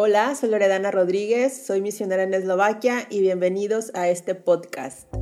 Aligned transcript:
Hola, 0.00 0.36
soy 0.36 0.50
Loredana 0.50 0.92
Rodríguez, 0.92 1.66
soy 1.66 1.80
misionera 1.80 2.22
en 2.22 2.32
Eslovaquia 2.32 3.08
y 3.10 3.20
bienvenidos 3.20 3.90
a 3.94 4.08
este 4.08 4.36
podcast. 4.36 5.12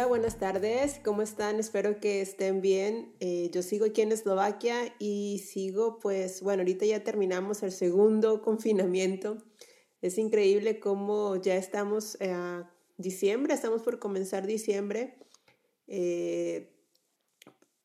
Hola, 0.00 0.08
buenas 0.08 0.38
tardes. 0.38 0.98
¿Cómo 1.04 1.20
están? 1.20 1.60
Espero 1.60 2.00
que 2.00 2.22
estén 2.22 2.62
bien. 2.62 3.14
Eh, 3.20 3.50
yo 3.52 3.60
sigo 3.60 3.84
aquí 3.84 4.00
en 4.00 4.12
Eslovaquia 4.12 4.94
y 4.98 5.42
sigo, 5.46 5.98
pues, 5.98 6.40
bueno, 6.40 6.62
ahorita 6.62 6.86
ya 6.86 7.04
terminamos 7.04 7.62
el 7.62 7.70
segundo 7.70 8.40
confinamiento. 8.42 9.36
Es 10.00 10.16
increíble 10.16 10.80
cómo 10.80 11.36
ya 11.36 11.54
estamos 11.54 12.16
a 12.22 12.72
diciembre, 12.96 13.52
estamos 13.52 13.82
por 13.82 13.98
comenzar 13.98 14.46
diciembre. 14.46 15.18
Eh, 15.86 16.72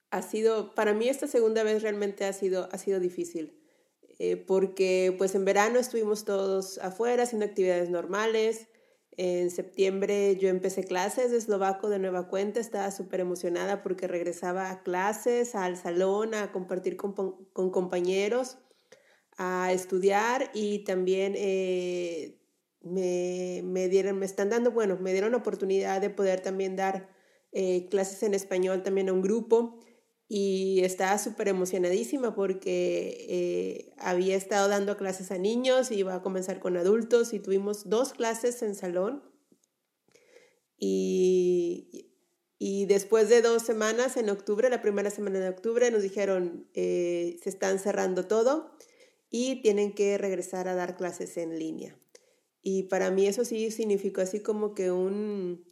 ha 0.09 0.21
sido, 0.21 0.73
para 0.73 0.93
mí 0.93 1.09
esta 1.09 1.27
segunda 1.27 1.63
vez 1.63 1.81
realmente 1.81 2.23
ha 2.23 2.31
sido, 2.31 2.69
ha 2.71 2.77
sido 2.77 3.01
difícil. 3.01 3.61
Eh, 4.19 4.37
porque 4.37 5.13
pues 5.17 5.35
en 5.35 5.43
verano 5.43 5.79
estuvimos 5.79 6.23
todos 6.23 6.77
afuera 6.77 7.23
haciendo 7.23 7.45
actividades 7.45 7.89
normales, 7.89 8.69
en 9.17 9.49
septiembre 9.49 10.37
yo 10.37 10.49
empecé 10.49 10.83
clases 10.83 11.31
de 11.31 11.37
eslovaco 11.37 11.89
de 11.89 11.99
nueva 11.99 12.27
cuenta, 12.27 12.59
estaba 12.59 12.91
súper 12.91 13.21
emocionada 13.21 13.81
porque 13.81 14.07
regresaba 14.07 14.71
a 14.71 14.83
clases, 14.83 15.55
al 15.55 15.77
salón, 15.77 16.33
a 16.33 16.51
compartir 16.51 16.97
con, 16.97 17.13
compañeros, 17.53 18.57
a 19.37 19.71
estudiar 19.71 20.51
y 20.53 20.83
también 20.83 21.33
eh, 21.37 22.39
me, 22.81 23.61
me, 23.63 23.87
dieron, 23.87 24.19
me 24.19 24.25
están 24.25 24.49
dando, 24.49 24.71
bueno, 24.71 24.97
me 24.99 25.11
dieron 25.11 25.31
la 25.31 25.37
oportunidad 25.37 26.01
de 26.01 26.09
poder 26.09 26.41
también 26.41 26.75
dar 26.75 27.09
eh, 27.51 27.87
clases 27.89 28.21
en 28.23 28.33
español 28.33 28.83
también 28.83 29.07
a 29.07 29.13
un 29.13 29.21
grupo 29.21 29.79
y 30.27 30.81
estaba 30.83 31.17
súper 31.19 31.49
emocionadísima 31.49 32.33
porque 32.33 33.27
eh, 33.29 33.93
había 33.97 34.35
estado 34.35 34.67
dando 34.67 34.97
clases 34.97 35.31
a 35.31 35.37
niños, 35.37 35.91
y 35.91 35.95
iba 35.95 36.15
a 36.15 36.21
comenzar 36.21 36.59
con 36.59 36.77
adultos 36.77 37.33
y 37.33 37.39
tuvimos 37.39 37.89
dos 37.89 38.13
clases 38.13 38.61
en 38.63 38.75
salón. 38.75 39.23
Y, 40.77 42.11
y 42.57 42.85
después 42.85 43.29
de 43.29 43.41
dos 43.41 43.61
semanas, 43.63 44.17
en 44.17 44.29
octubre, 44.29 44.69
la 44.69 44.81
primera 44.81 45.09
semana 45.09 45.39
de 45.39 45.49
octubre, 45.49 45.91
nos 45.91 46.01
dijeron, 46.01 46.67
eh, 46.73 47.37
se 47.43 47.49
están 47.49 47.79
cerrando 47.79 48.25
todo 48.25 48.75
y 49.29 49.61
tienen 49.61 49.93
que 49.93 50.17
regresar 50.17 50.67
a 50.67 50.75
dar 50.75 50.97
clases 50.97 51.37
en 51.37 51.59
línea. 51.59 51.99
Y 52.61 52.83
para 52.83 53.11
mí 53.11 53.27
eso 53.27 53.45
sí 53.45 53.69
significó 53.69 54.21
así 54.21 54.39
como 54.39 54.73
que 54.73 54.91
un, 54.91 55.71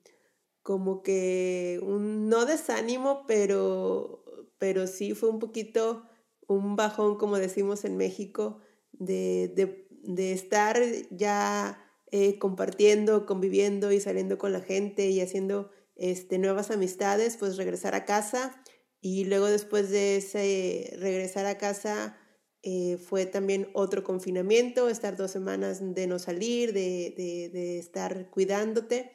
como 0.62 1.02
que 1.02 1.80
un 1.82 2.30
no 2.30 2.46
desánimo, 2.46 3.26
pero 3.26 4.23
pero 4.64 4.88
sí 4.88 5.14
fue 5.14 5.28
un 5.28 5.40
poquito 5.40 6.06
un 6.48 6.78
bajón, 6.78 7.18
como 7.18 7.38
decimos 7.38 7.84
en 7.84 7.98
México, 7.98 8.62
de, 8.94 9.90
estar 10.18 10.82
ya 11.12 11.84
eh, 12.12 12.40
compartiendo, 12.40 13.26
conviviendo 13.26 13.92
y 13.92 14.00
saliendo 14.00 14.38
con 14.38 14.54
la 14.54 14.62
gente 14.62 15.10
y 15.10 15.20
haciendo 15.20 15.70
este, 15.98 16.38
nuevas 16.38 16.72
amistades, 16.72 17.36
pues 17.36 17.58
regresar 17.58 17.94
a 17.94 18.06
casa. 18.06 18.64
Y 19.02 19.26
luego 19.26 19.48
después 19.48 19.90
de 19.90 20.16
ese 20.16 20.96
regresar 20.98 21.46
a 21.46 21.58
casa 21.58 22.18
eh, 22.62 22.96
fue 22.96 23.26
también 23.26 23.70
otro 23.74 24.06
confinamiento, 24.06 24.88
estar 24.88 25.18
dos 25.18 25.32
semanas 25.32 25.82
de 25.94 26.08
no 26.08 26.20
salir, 26.20 26.72
de, 26.72 27.50
de 27.52 27.80
estar 27.80 28.30
cuidándote, 28.30 29.12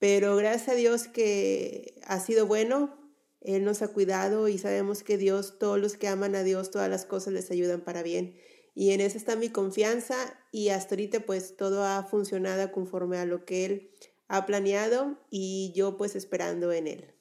pero 0.00 0.34
gracias 0.34 0.70
a 0.70 0.74
Dios 0.74 1.06
que 1.06 2.00
ha 2.04 2.18
sido 2.18 2.48
bueno, 2.48 3.01
él 3.44 3.64
nos 3.64 3.82
ha 3.82 3.88
cuidado 3.88 4.48
y 4.48 4.58
sabemos 4.58 5.02
que 5.02 5.18
Dios, 5.18 5.58
todos 5.58 5.78
los 5.78 5.96
que 5.96 6.08
aman 6.08 6.34
a 6.34 6.42
Dios, 6.42 6.70
todas 6.70 6.88
las 6.88 7.04
cosas 7.04 7.32
les 7.32 7.50
ayudan 7.50 7.80
para 7.80 8.02
bien. 8.02 8.36
Y 8.74 8.92
en 8.92 9.00
eso 9.00 9.18
está 9.18 9.36
mi 9.36 9.50
confianza 9.50 10.16
y 10.50 10.70
hasta 10.70 10.94
ahorita 10.94 11.20
pues 11.20 11.56
todo 11.56 11.84
ha 11.84 12.02
funcionado 12.04 12.70
conforme 12.72 13.18
a 13.18 13.26
lo 13.26 13.44
que 13.44 13.64
Él 13.64 13.90
ha 14.28 14.46
planeado 14.46 15.18
y 15.30 15.72
yo 15.74 15.96
pues 15.96 16.16
esperando 16.16 16.72
en 16.72 16.86
Él. 16.86 17.14